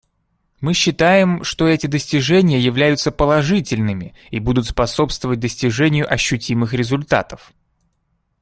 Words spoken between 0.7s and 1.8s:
считаем, что